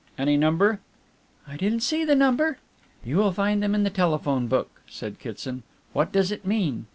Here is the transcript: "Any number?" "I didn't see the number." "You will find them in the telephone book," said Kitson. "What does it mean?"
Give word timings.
"Any 0.17 0.35
number?" 0.35 0.79
"I 1.47 1.57
didn't 1.57 1.81
see 1.81 2.03
the 2.05 2.15
number." 2.15 2.57
"You 3.05 3.17
will 3.17 3.31
find 3.31 3.61
them 3.61 3.75
in 3.75 3.83
the 3.83 3.91
telephone 3.91 4.47
book," 4.47 4.81
said 4.89 5.19
Kitson. 5.19 5.61
"What 5.93 6.11
does 6.11 6.31
it 6.31 6.43
mean?" 6.43 6.87